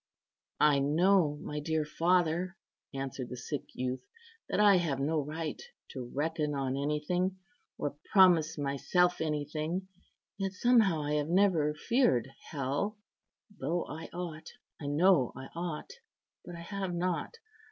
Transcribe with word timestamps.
"I 0.59 0.79
know, 0.79 1.37
my 1.43 1.59
dear 1.59 1.85
father," 1.85 2.57
answered 2.91 3.29
the 3.29 3.37
sick 3.37 3.65
youth, 3.75 4.03
"that 4.49 4.59
I 4.59 4.77
have 4.77 4.99
no 4.99 5.19
right 5.23 5.61
to 5.89 6.05
reckon 6.15 6.55
on 6.55 6.75
anything, 6.75 7.37
or 7.77 7.95
promise 8.11 8.57
myself 8.57 9.21
anything; 9.21 9.89
yet 10.39 10.53
somehow 10.53 11.03
I 11.03 11.13
have 11.13 11.29
never 11.29 11.75
feared 11.75 12.31
hell—though 12.49 13.85
I 13.85 14.09
ought, 14.11 14.53
I 14.81 14.87
know 14.87 15.33
I 15.35 15.49
ought; 15.55 15.91
but 16.43 16.55
I 16.55 16.61
have 16.61 16.95
not. 16.95 17.35